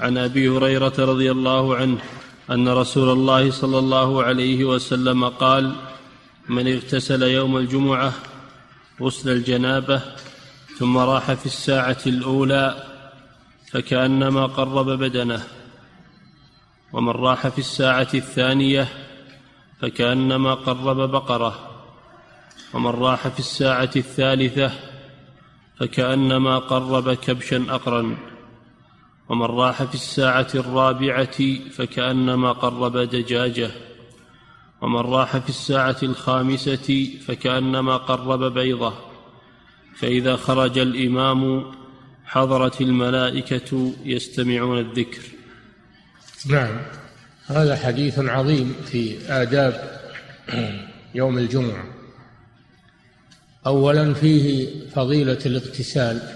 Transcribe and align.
عن 0.00 0.18
أبي 0.18 0.48
هريرة 0.48 0.92
رضي 0.98 1.30
الله 1.30 1.76
عنه 1.76 1.98
أن 2.50 2.68
رسول 2.68 3.10
الله 3.10 3.50
صلى 3.50 3.78
الله 3.78 4.22
عليه 4.22 4.64
وسلم 4.64 5.28
قال 5.28 5.72
من 6.48 6.72
اغتسل 6.72 7.22
يوم 7.22 7.56
الجمعة 7.56 8.12
غسل 9.02 9.30
الجنابة 9.30 10.02
ثم 10.78 10.98
راح 10.98 11.32
في 11.32 11.46
الساعة 11.46 11.98
الأولى 12.06 12.86
فكأنما 13.72 14.46
قرب 14.46 14.90
بدنه 14.90 15.42
ومن 16.92 17.12
راح 17.12 17.48
في 17.48 17.58
الساعة 17.58 18.08
الثانية 18.14 18.88
فكأنما 19.80 20.54
قرب 20.54 21.10
بقرة 21.10 21.70
ومن 22.74 22.90
راح 22.90 23.28
في 23.28 23.38
الساعة 23.38 23.90
الثالثة 23.96 24.70
فكأنما 25.80 26.58
قرب 26.58 27.12
كبشا 27.12 27.66
اقرا. 27.68 28.16
ومن 29.28 29.46
راح 29.46 29.82
في 29.82 29.94
الساعة 29.94 30.48
الرابعة 30.54 31.68
فكأنما 31.70 32.52
قرب 32.52 32.96
دجاجة. 32.96 33.70
ومن 34.80 35.00
راح 35.00 35.36
في 35.36 35.48
الساعة 35.48 35.96
الخامسة 36.02 37.10
فكأنما 37.26 37.96
قرب 37.96 38.54
بيضة. 38.54 38.94
فإذا 39.96 40.36
خرج 40.36 40.78
الإمام 40.78 41.72
حضرت 42.24 42.80
الملائكة 42.80 43.92
يستمعون 44.04 44.78
الذكر. 44.78 45.22
نعم. 46.46 46.76
هذا 47.46 47.76
حديث 47.76 48.18
عظيم 48.18 48.74
في 48.86 49.18
آداب 49.28 50.00
يوم 51.14 51.38
الجمعة. 51.38 51.84
أولا 53.66 54.14
فيه 54.14 54.68
فضيلة 54.94 55.38
الاغتسال. 55.46 56.35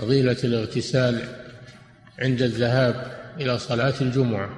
فضيلة 0.00 0.36
الاغتسال 0.44 1.28
عند 2.18 2.42
الذهاب 2.42 3.20
إلى 3.40 3.58
صلاة 3.58 3.94
الجمعة 4.00 4.50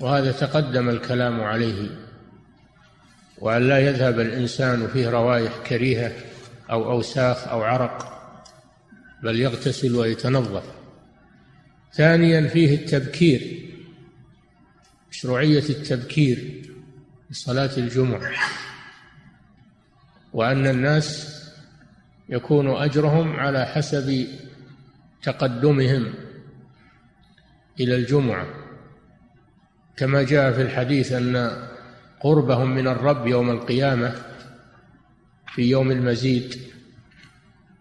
وهذا 0.00 0.32
تقدم 0.32 0.88
الكلام 0.88 1.40
عليه 1.40 1.90
وأن 3.38 3.68
لا 3.68 3.78
يذهب 3.78 4.20
الإنسان 4.20 4.88
فيه 4.88 5.08
روائح 5.08 5.52
كريهة 5.66 6.12
أو 6.70 6.92
أوساخ 6.92 7.48
أو 7.48 7.62
عرق 7.62 8.12
بل 9.22 9.40
يغتسل 9.40 9.96
ويتنظف. 9.96 10.64
ثانيا 11.92 12.48
فيه 12.48 12.74
التبكير 12.74 13.70
مشروعية 15.10 15.68
التبكير 15.70 16.62
لصلاة 17.30 17.76
الجمعة 17.76 18.30
وأن 20.32 20.66
الناس 20.66 21.35
يكون 22.28 22.68
أجرهم 22.68 23.36
على 23.36 23.66
حسب 23.66 24.26
تقدمهم 25.22 26.14
إلى 27.80 27.96
الجمعة. 27.96 28.46
كما 29.96 30.22
جاء 30.22 30.52
في 30.52 30.62
الحديث 30.62 31.12
أن 31.12 31.52
قربهم 32.20 32.74
من 32.74 32.88
الرب 32.88 33.26
يوم 33.26 33.50
القيامة 33.50 34.14
في 35.54 35.62
يوم 35.62 35.90
المزيد 35.90 36.56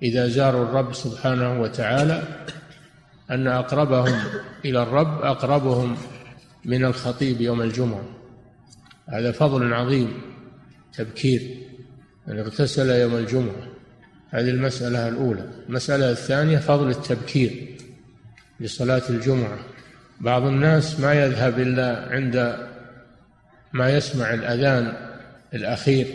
إذا 0.03 0.27
زاروا 0.27 0.63
الرب 0.63 0.93
سبحانه 0.93 1.61
وتعالى 1.61 2.45
أن 3.31 3.47
أقربهم 3.47 4.19
إلى 4.65 4.83
الرب 4.83 5.21
أقربهم 5.21 5.97
من 6.65 6.85
الخطيب 6.85 7.41
يوم 7.41 7.61
الجمعة. 7.61 8.03
هذا 9.09 9.31
فضل 9.31 9.73
عظيم 9.73 10.21
تبكير 10.93 11.41
من 12.27 12.39
اغتسل 12.39 12.89
يوم 12.89 13.15
الجمعة. 13.15 13.74
هذه 14.29 14.49
المسألة 14.49 15.07
الأولى. 15.07 15.45
المسألة 15.69 16.11
الثانية 16.11 16.57
فضل 16.57 16.89
التبكير 16.89 17.77
لصلاة 18.59 19.01
الجمعة. 19.09 19.57
بعض 20.21 20.43
الناس 20.43 20.99
ما 20.99 21.13
يذهب 21.13 21.59
إلا 21.59 22.07
عند 22.09 22.67
ما 23.73 23.89
يسمع 23.89 24.33
الأذان 24.33 24.93
الأخير 25.53 26.07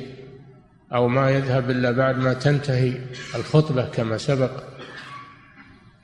أو 0.93 1.09
ما 1.09 1.31
يذهب 1.31 1.71
إلا 1.71 1.91
بعد 1.91 2.17
ما 2.17 2.33
تنتهي 2.33 2.95
الخطبة 3.35 3.85
كما 3.85 4.19
سبق. 4.19 4.51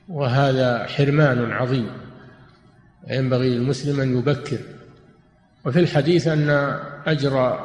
وهذا 0.07 0.85
حرمان 0.87 1.51
عظيم. 1.51 1.89
ينبغي 3.09 3.49
للمسلم 3.49 4.01
أن 4.01 4.17
يبكر. 4.17 4.57
وفي 5.65 5.79
الحديث 5.79 6.27
أن 6.27 6.49
أجر 7.05 7.59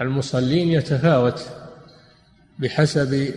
المصلين 0.00 0.68
يتفاوت. 0.68 1.50
بحسب 2.58 3.34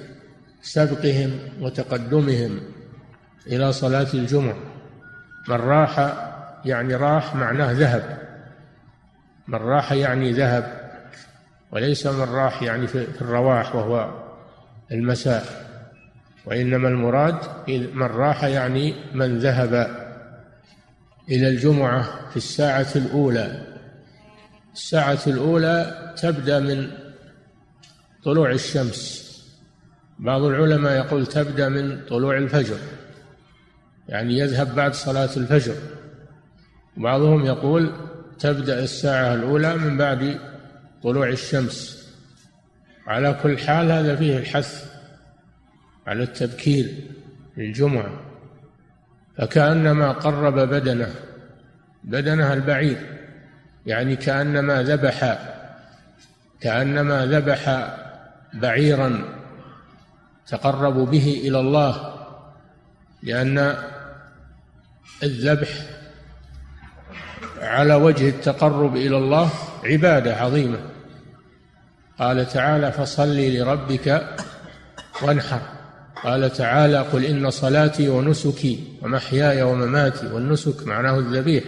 سبقهم 0.62 1.40
وتقدمهم 1.62 2.60
إلى 3.48 3.72
صلاة 3.74 4.08
الجمعة. 4.14 4.58
من 5.48 5.56
راح 5.56 6.14
يعني 6.66 6.96
راح 6.96 7.36
معناه 7.36 7.72
ذهب. 7.72 8.18
من 9.48 9.56
راح 9.56 9.92
يعني 9.92 10.32
ذهب 10.32 10.92
وليس 11.72 12.08
من 12.08 12.30
راح 12.30 12.64
يعني 12.64 12.88
في 12.88 13.22
الرواح 13.22 13.76
وهو 13.76 14.24
المساء. 14.92 15.70
وإنما 16.46 16.88
المراد 16.88 17.38
من 17.68 18.04
راح 18.04 18.44
يعني 18.44 18.96
من 19.14 19.40
ذهب 19.40 19.74
إلى 21.30 21.50
الجمعة 21.50 22.30
في 22.30 22.38
الساعة 22.38 22.88
الأولى. 22.96 23.62
الساعة 24.74 25.20
الأولى 25.28 26.14
تبدأ 26.22 26.60
من 26.60 26.90
طلوع 28.24 28.52
الشمس. 28.52 29.30
بعض 30.20 30.42
العلماء 30.42 30.98
يقول 30.98 31.26
تبدأ 31.26 31.70
من 31.70 32.06
طلوع 32.06 32.38
الفجر 32.38 32.78
يعني 34.10 34.38
يذهب 34.38 34.76
بعد 34.76 34.94
صلاة 34.94 35.30
الفجر. 35.38 35.76
بعضهم 36.98 37.46
يقول 37.46 37.92
تبدأ 38.40 38.84
الساعة 38.84 39.34
الأولى 39.34 39.78
من 39.78 39.98
بعد 39.98 40.40
طلوع 41.04 41.30
الشمس. 41.30 42.00
على 43.08 43.40
كل 43.44 43.58
حال 43.58 43.92
هذا 43.92 44.16
فيه 44.16 44.38
الحث 44.38 44.94
على 46.08 46.24
التبكير 46.24 46.94
للجمعة. 47.58 48.22
فكأنما 49.38 50.12
قرب 50.12 50.60
بدنه 50.60 51.16
بدنها 52.04 52.54
البعير 52.54 52.98
يعني 53.86 54.16
كأنما 54.16 54.84
ذبح 54.84 55.40
كأنما 56.62 57.26
ذبح 57.26 57.96
بعيرا 58.54 59.22
تقرب 60.48 60.94
به 60.94 61.42
إلى 61.44 61.60
الله 61.60 62.16
لأن 63.24 63.78
الذبح 65.24 65.70
على 67.62 67.94
وجه 67.94 68.30
التقرب 68.30 68.96
إلى 68.96 69.18
الله 69.18 69.50
عبادة 69.84 70.36
عظيمة. 70.36 70.80
قال 72.20 72.48
تعالى 72.48 72.92
فصل 72.92 73.38
لربك 73.38 74.38
وانحر 75.22 75.62
قال 76.24 76.54
تعالى 76.54 76.98
قل 76.98 77.26
إن 77.26 77.50
صلاتي 77.50 78.10
ونسكي 78.10 78.84
ومحياي 79.02 79.62
ومماتي 79.62 80.28
والنسك 80.28 80.88
معناه 80.88 81.20
الذبيح. 81.20 81.64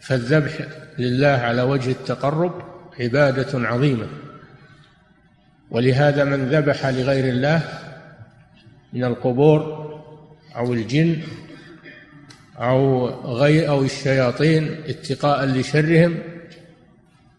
فالذبح 0.00 0.68
لله 0.98 1.28
على 1.28 1.62
وجه 1.62 1.90
التقرب 1.90 2.62
عبادة 3.00 3.68
عظيمة. 3.68 4.06
ولهذا 5.70 6.24
من 6.24 6.48
ذبح 6.48 6.86
لغير 6.86 7.24
الله 7.24 7.62
من 8.92 9.04
القبور 9.04 9.88
أو 10.56 10.72
الجن 10.72 11.16
أو 12.58 13.06
غير 13.36 13.68
أو 13.68 13.82
الشياطين 13.82 14.76
اتقاء 14.86 15.44
لشرهم 15.44 16.18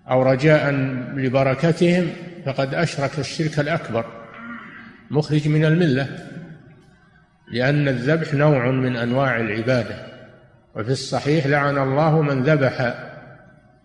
أو 0.10 0.24
رجاء 0.24 0.72
لبركتهم 1.16 2.08
فقد 2.46 2.74
أشرك 2.74 3.20
الشرك 3.20 3.60
الأكبر. 3.60 4.06
مخرج 5.12 5.48
من 5.48 5.66
الملة 5.66 6.08
لأن 7.52 7.88
الذبح 7.88 8.34
نوع 8.34 8.72
من 8.72 8.96
أنواع 8.96 9.40
العبادة. 9.40 9.96
وفي 10.76 10.92
الصحيح 10.92 11.48
لعن 11.48 11.78
الله 11.78 12.22
من 12.22 12.44
ذبح 12.44 12.94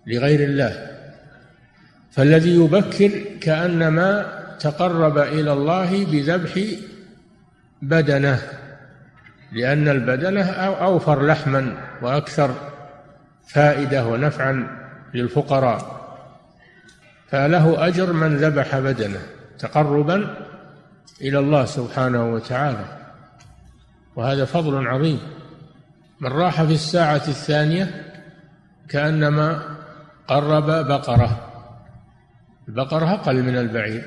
لغير 0.06 0.40
الله. 0.40 0.93
فالذي 2.16 2.54
يبكر 2.54 3.10
كأنما 3.40 4.26
تقرب 4.60 5.18
إلى 5.18 5.52
الله 5.52 6.04
بذبح 6.04 6.60
بدنة 7.82 8.38
لأن 9.52 9.88
البدنة 9.88 10.42
أوفر 10.60 11.26
لحما 11.26 11.76
وأكثر 12.02 12.54
فائدة 13.48 14.06
ونفعا 14.06 14.68
للفقراء. 15.14 16.04
فله 17.28 17.86
أجر 17.86 18.12
من 18.12 18.36
ذبح 18.36 18.78
بدنة 18.78 19.20
تقربا 19.58 20.36
إلى 21.20 21.38
الله 21.38 21.64
سبحانه 21.64 22.32
وتعالى. 22.34 22.84
وهذا 24.16 24.44
فضل 24.44 24.86
عظيم. 24.86 25.20
من 26.20 26.32
راح 26.32 26.62
في 26.62 26.72
الساعة 26.72 27.22
الثانية 27.28 28.12
كأنما 28.88 29.62
قرب 30.28 30.66
بقرة. 30.66 31.53
البقرة 32.74 33.14
أقل 33.14 33.42
من 33.42 33.56
البعير. 33.56 34.04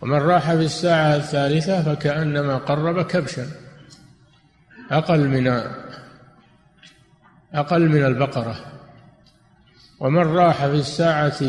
ومن 0.00 0.18
راح 0.18 0.54
في 0.54 0.64
الساعة 0.64 1.16
الثالثة 1.16 1.82
فكأنما 1.82 2.56
قرب 2.56 3.02
كبشا. 3.06 3.46
أقل 4.90 5.28
من 5.28 5.62
أقل 7.54 7.88
من 7.88 8.04
البقرة. 8.04 8.56
ومن 10.00 10.22
راح 10.22 10.66
في 10.66 10.74
الساعة 10.74 11.40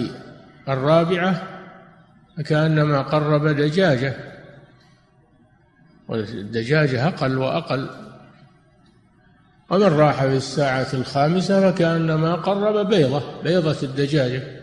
الرابعة 0.70 1.42
فكأنما 2.38 3.02
قرب 3.02 3.48
دجاجة. 3.48 4.14
والدجاجة 6.08 7.08
أقل 7.08 7.38
وأقل. 7.38 7.90
ومن 9.70 9.88
راح 9.88 10.24
في 10.24 10.38
الساعة 10.38 10.88
الخامسة 10.94 11.72
فكأنما 11.72 12.36
قرب 12.36 12.90
بيضة 12.90 13.42
بيضة 13.42 13.78
الدجاجة. 13.84 14.59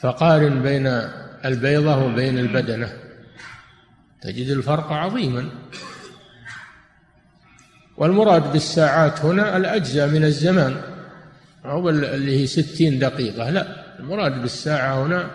فقارن 0.00 0.62
بين 0.62 0.86
البيضة 1.44 2.04
وبين 2.04 2.38
البدنة. 2.38 2.92
تجد 4.22 4.48
الفرق 4.50 4.92
عظيما. 4.92 5.48
والمراد 7.96 8.52
بالساعات 8.52 9.20
هنا 9.20 9.56
الأجزاء 9.56 10.08
من 10.08 10.24
الزمان. 10.24 10.80
أو 11.64 11.88
اللي 11.88 12.40
هي 12.40 12.46
ستين 12.46 12.98
دقيقة 12.98 13.50
لا. 13.50 13.66
المراد 13.98 14.42
بالساعة 14.42 15.06
هنا 15.06 15.30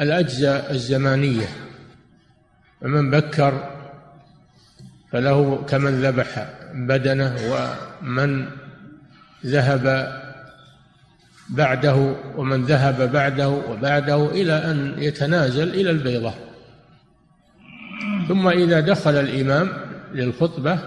الأجزاء 0.00 0.72
الزمانية. 0.72 1.48
فمن 2.80 3.10
بكر 3.10 3.70
فله 5.12 5.64
كمن 5.68 6.02
ذبح 6.02 6.48
بدنه 6.74 7.36
ومن 7.50 8.48
ذهب 9.46 9.84
بعده 11.48 12.16
ومن 12.36 12.64
ذهب 12.64 13.12
بعده 13.12 13.48
وبعده 13.48 14.30
إلى 14.30 14.52
أن 14.52 14.94
يتنازل 14.98 15.68
إلى 15.68 15.90
البيضة. 15.90 16.34
ثم 18.28 18.48
إذا 18.48 18.80
دخل 18.80 19.10
الإمام 19.10 19.72
للخطبة 20.12 20.78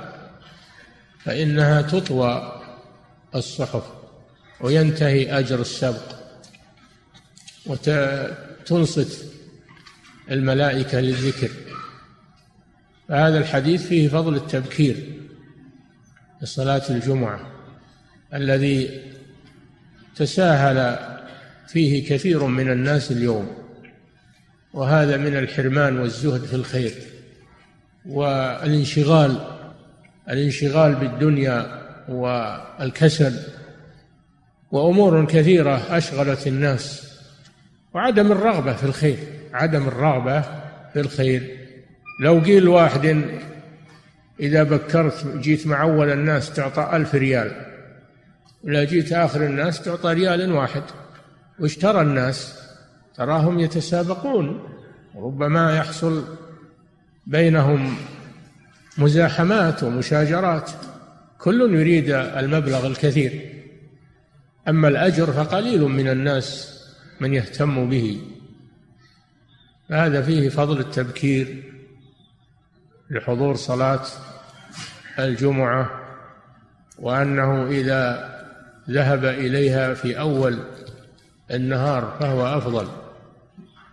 فإنها 1.19 1.81
تطوى 1.81 2.62
الصحف 3.36 3.83
وينتهي 4.62 5.39
أجر 5.39 5.62
السبق 5.62 6.15
وتنصت 7.65 9.25
الملائكة 10.31 11.00
للذكر. 11.00 11.50
فهذا 13.10 13.38
الحديث 13.38 13.88
فيه 13.88 14.07
فضل 14.07 14.36
التبكير 14.36 14.95
لصلاة 16.42 16.81
الجمعة 16.89 17.51
الذي 18.33 19.01
تساهل 20.18 21.00
فيه 21.68 22.10
كثير 22.10 22.44
من 22.44 22.72
الناس 22.72 23.12
اليوم 23.12 23.48
وهذا 24.74 25.18
من 25.18 25.38
الحرمان 25.38 26.00
والزهد 26.00 26.42
في 26.42 26.54
الخير 26.54 26.92
والانشغال 28.06 29.38
الانشغال 30.30 30.96
بالدنيا 30.96 31.81
والكسل 32.10 33.40
وأمور 34.72 35.25
كثيرة 35.25 35.98
أشغلت 35.98 36.48
الناس 36.48 37.13
وعدم 37.94 38.31
الرغبة 38.31 38.74
في 38.74 38.84
الخير 38.84 39.18
عدم 39.54 39.88
الرغبة 39.88 40.42
في 40.94 41.00
الخير. 41.00 41.58
لو 42.22 42.40
قيل 42.40 42.68
واحد 42.68 43.24
إذا 44.40 44.63
بكرت 44.63 45.28
جيت 45.38 45.68
مع 45.68 45.81
أول 45.81 46.12
الناس 46.12 46.54
تعطى 46.54 46.90
ألف 46.94 47.16
ريال 47.16 47.67
ولا 48.63 48.83
جيت 48.83 49.13
آخر 49.13 49.45
الناس 49.45 49.81
تعطى 49.81 50.13
ريال 50.13 50.51
واحد. 50.51 50.83
وش 51.59 51.75
ترى 51.77 52.01
الناس 52.01 52.59
تراهم 53.15 53.59
يتسابقون. 53.59 54.69
ربما 55.15 55.77
يحصل 55.77 56.24
بينهم 57.27 57.98
مزاحمات 58.98 59.83
ومشاجرات. 59.83 60.71
كل 61.38 61.75
يريد 61.75 62.09
المبلغ 62.09 62.88
الكثير. 62.88 63.54
أما 64.68 64.88
الأجر 64.88 65.31
فقليل 65.31 65.81
من 65.81 66.07
الناس 66.07 66.77
من 67.19 67.33
يهتم 67.33 67.89
به. 67.89 68.21
هذا 69.92 70.21
فيه 70.21 70.50
فضل 70.50 70.80
التبكير 70.80 71.63
لحضور 73.10 73.56
صلاة 73.56 74.06
الجمعة 75.19 75.89
وأنه 77.00 77.68
إذا 77.68 78.37
ذهب 78.89 79.25
إليها 79.25 79.94
في 79.94 80.19
أول 80.19 80.60
النهار 81.51 82.18
فهو 82.19 82.57
أفضل 82.57 82.88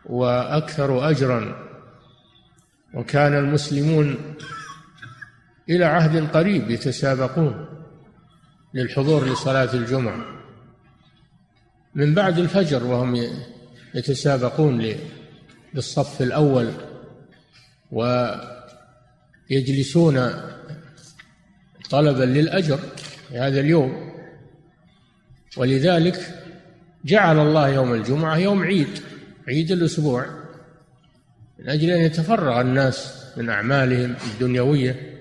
وأكثر 0.07 1.11
أجرا. 1.11 1.65
وكان 2.95 3.35
المسلمون 3.35 4.17
إلى 5.71 5.85
عهد 5.85 6.31
قريب 6.31 6.71
يتسابقون 6.71 7.67
للحضور 8.75 9.25
لصلاة 9.27 9.75
الجمعة. 9.75 10.25
من 11.95 12.15
بعد 12.15 12.39
الفجر 12.39 12.85
وهم 12.85 13.27
يتسابقون 13.95 14.95
للصف 15.75 16.23
الأول 16.23 16.71
و 17.93 18.31
يجلسون 19.51 20.31
طلبا 21.91 22.25
للأجر 22.25 22.79
في 23.29 23.39
هذا 23.39 23.61
اليوم. 23.61 24.15
ولذلك 25.57 26.21
جعل 27.05 27.39
الله 27.39 27.69
يوم 27.69 27.95
الجمعة 27.95 28.37
يوم 28.37 28.63
عيد 28.63 28.89
عيد 29.49 29.71
الأسبوع 29.71 30.27
من 31.59 31.69
أجل 31.69 31.91
أن 31.91 32.01
يتفرغ 32.01 32.61
الناس 32.61 33.25
من 33.37 33.51
أعمالهم 33.51 34.15
الدنيوية 34.33 35.21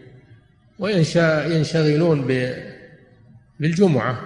وينشغلون 0.80 2.28
بالجمعة 3.60 4.20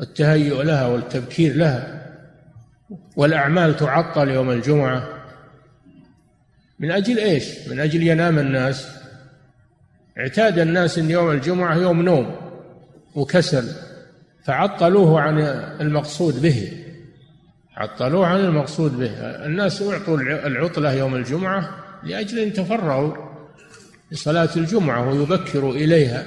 والتهيؤ 0.00 0.62
لها 0.62 0.86
والتبكير 0.86 1.56
لها 1.56 2.00
والأعمال 3.16 3.76
تعطل 3.76 4.28
يوم 4.28 4.50
الجمعة. 4.50 5.08
من 6.78 6.90
أجل 6.90 7.18
إيش؟ 7.18 7.68
من 7.68 7.80
أجل 7.80 8.02
ينام 8.02 8.38
الناس. 8.38 8.88
اعتاد 10.18 10.58
الناس 10.58 10.98
إن 10.98 11.10
يوم 11.10 11.30
الجمعة 11.30 11.74
يوم 11.74 12.02
نوم 12.02 12.36
وكسل. 13.14 13.89
فعطلوه 14.44 15.20
عن 15.20 15.38
المقصود 15.80 16.42
به. 16.42 16.72
عطلوه 17.76 18.26
عن 18.26 18.40
المقصود 18.40 18.98
به. 18.98 19.10
الناس 19.20 19.82
أعطوا 19.82 20.18
العطلة 20.20 20.92
يوم 20.92 21.14
الجمعة 21.14 21.70
لأجل 22.02 22.38
أن 22.38 22.48
يتفرغوا 22.48 23.16
لصلاة 24.12 24.48
الجمعة 24.56 25.08
ويبكروا 25.08 25.74
إليها. 25.74 26.26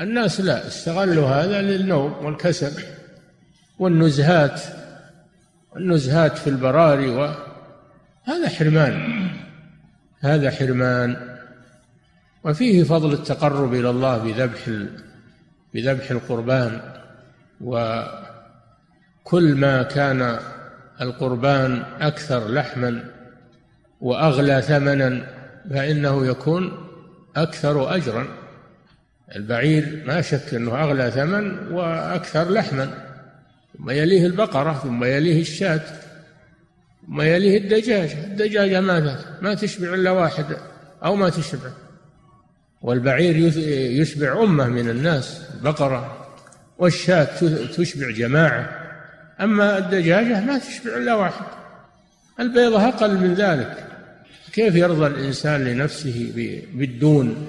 الناس 0.00 0.40
لا 0.40 0.66
استغلوا 0.66 1.28
هذا 1.28 1.62
للنوم 1.62 2.24
والكسل 2.24 2.82
والنزهات 3.78 4.60
النزهات 5.76 6.38
في 6.38 6.46
البراري 6.46 7.08
وهذا 7.08 8.48
حرمان 8.58 9.28
هذا 10.20 10.50
حرمان. 10.50 11.34
وفيه 12.44 12.82
فضل 12.82 13.12
التقرب 13.12 13.74
إلى 13.74 13.90
الله 13.90 14.18
بذبح 14.18 14.68
بذبح 15.74 16.10
القربان 16.10 16.80
وكل 17.60 19.54
ما 19.54 19.82
كان 19.82 20.38
القربان 21.00 21.82
أكثر 22.00 22.48
لحما 22.48 23.04
وأغلى 24.00 24.62
ثمنا 24.62 25.26
فإنه 25.70 26.26
يكون 26.26 26.72
أكثر 27.36 27.94
أجرا. 27.94 28.26
البعير 29.36 30.02
ما 30.06 30.20
شك 30.20 30.54
أنه 30.54 30.82
أغلى 30.82 31.10
ثمن 31.10 31.72
وأكثر 31.72 32.50
لحما 32.50 32.90
ثم 33.78 33.90
يليه 33.90 34.26
البقرة 34.26 34.72
ثم 34.72 35.04
يليه 35.04 35.40
الشاة 35.40 35.80
ثم 37.06 37.20
يليه 37.20 37.58
الدجاجة 37.58 38.24
الدجاجة 38.24 38.80
ما 38.80 39.18
ما 39.42 39.54
تشبع 39.54 39.94
إلا 39.94 40.10
واحد 40.10 40.44
أو 41.04 41.16
ما 41.16 41.28
تشبع. 41.28 41.70
والبعير 42.84 43.36
يشبع 44.00 44.42
أمة 44.42 44.68
من 44.68 44.90
الناس 44.90 45.40
البقرة 45.54 46.28
والشاة 46.78 47.28
تشبع 47.76 48.10
جماعة. 48.10 48.68
أما 49.40 49.78
الدجاجة 49.78 50.40
ما 50.40 50.58
تشبع 50.58 50.96
إلا 50.96 51.14
واحد. 51.14 51.46
البيضة 52.40 52.88
أقل 52.88 53.18
من 53.18 53.34
ذلك. 53.34 53.86
كيف 54.52 54.74
يرضى 54.74 55.06
الإنسان 55.06 55.64
لنفسه 55.64 56.32
بالدون 56.74 57.48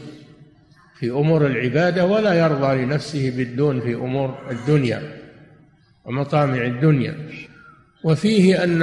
في 1.00 1.10
أمور 1.10 1.48
العبادة 1.48 2.06
ولا 2.06 2.34
يرضى 2.34 2.86
لنفسه 2.86 3.34
بالدون 3.38 3.82
في 3.82 3.94
أمور 3.94 4.38
الدنيا 4.52 5.02
ومطامع 6.06 6.66
الدنيا؟ 6.66 7.16
وفيه 8.04 8.64
أن 8.64 8.82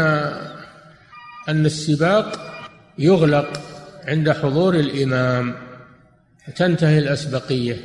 أن 1.49 1.67
السباق 1.67 2.53
يغلق 2.99 3.61
عند 4.09 4.31
حضور 4.31 4.75
الإمام. 4.75 5.55
تنتهي 6.57 6.99
الأسبقية 6.99 7.77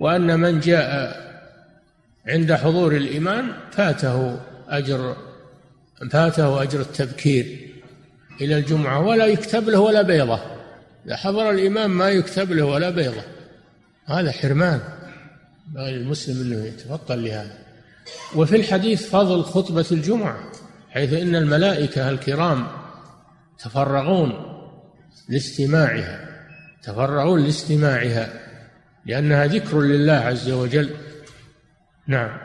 وأن 0.00 0.40
من 0.40 0.60
جاء 0.60 1.26
عند 2.28 2.52
حضور 2.52 2.96
الإمام 2.96 3.52
فاته 3.70 4.40
أجر 4.68 5.16
فاته 6.10 6.62
أجر 6.62 6.80
التبكير 6.80 7.70
إلى 8.40 8.58
الجمعة 8.58 9.00
ولا 9.00 9.26
يكتب 9.26 9.68
له 9.68 9.80
ولا 9.80 10.02
بيضة. 10.02 10.40
إذا 11.06 11.16
حضر 11.16 11.50
الإمام 11.50 11.98
ما 11.98 12.10
يكتب 12.10 12.52
له 12.52 12.64
ولا 12.64 12.90
بيضة. 12.90 13.22
هذا 14.06 14.32
حرمان. 14.32 14.80
المسلم 15.76 16.40
إنه 16.40 16.64
يتفطن 16.64 17.18
لهذا. 17.18 17.58
وفي 18.36 18.56
الحديث 18.56 19.10
فضل 19.10 19.42
خطبة 19.42 19.86
الجمعة 19.92 20.38
حيث 20.90 21.12
إن 21.12 21.36
الملائكة 21.36 22.10
الكرام 22.10 22.66
تفرغون 23.58 24.32
لاستماعها. 25.28 26.35
تفرغون 26.86 27.40
لاستماعها 27.44 28.32
لأنها 29.06 29.46
ذكر 29.46 29.80
لله 29.80 30.12
عز 30.12 30.50
وجل. 30.50 30.90
نعم. 32.06 32.38